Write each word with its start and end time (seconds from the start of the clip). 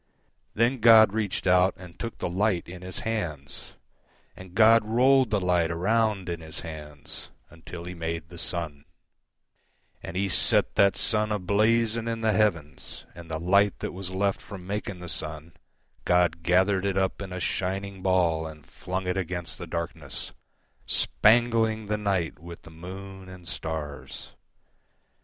Then 0.55 0.79
God 0.79 1.13
reached 1.13 1.45
out 1.45 1.75
and 1.77 1.99
took 1.99 2.17
the 2.17 2.27
light 2.27 2.67
in 2.67 2.81
His 2.81 3.01
hands, 3.05 3.75
And 4.35 4.55
God 4.55 4.83
rolled 4.83 5.29
the 5.29 5.39
light 5.39 5.69
around 5.69 6.27
in 6.27 6.41
His 6.41 6.61
handsUntil 6.61 7.87
He 7.87 7.93
made 7.93 8.27
the 8.29 8.39
sun; 8.39 8.85
And 10.01 10.17
He 10.17 10.27
set 10.27 10.73
that 10.73 10.97
sun 10.97 11.31
a 11.31 11.37
blazing 11.37 12.07
in 12.07 12.21
the 12.21 12.31
heavens. 12.31 13.05
And 13.13 13.29
the 13.29 13.39
light 13.39 13.77
that 13.77 13.91
was 13.91 14.09
left 14.09 14.41
from 14.41 14.65
making 14.65 15.01
the 15.01 15.05
sunGod 16.07 16.41
gathered 16.41 16.83
it 16.87 16.97
up 16.97 17.21
in 17.21 17.31
a 17.31 17.39
shining 17.39 18.01
ballAnd 18.01 18.65
flung 18.65 19.05
it 19.05 19.17
against 19.17 19.59
the 19.59 19.67
darkness, 19.67 20.33
Spangling 20.87 21.85
the 21.85 21.97
night 21.99 22.39
with 22.39 22.63
the 22.63 22.71
moon 22.71 23.29
and 23.29 23.47
stars. 23.47 24.31